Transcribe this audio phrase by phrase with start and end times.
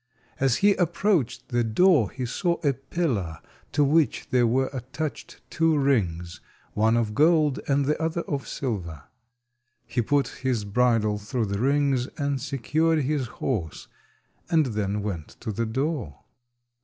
[0.39, 3.37] As he approached the door he saw a pillar
[3.71, 6.41] to which there were attached two rings,
[6.73, 9.03] one of gold and the other of silver.
[9.85, 13.87] He put his bridle through the rings and secured his horse,
[14.49, 16.23] and then went to the door.